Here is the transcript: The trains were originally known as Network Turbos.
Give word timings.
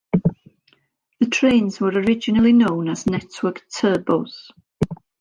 The 1.19 1.27
trains 1.29 1.79
were 1.79 1.89
originally 1.91 2.53
known 2.53 2.89
as 2.89 3.05
Network 3.05 3.67
Turbos. 3.69 4.49